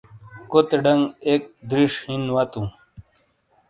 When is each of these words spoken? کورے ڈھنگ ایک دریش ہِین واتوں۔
کورے 0.51 0.77
ڈھنگ 0.83 1.03
ایک 1.27 1.41
دریش 1.69 1.93
ہِین 2.05 2.23
واتوں۔ 2.33 2.67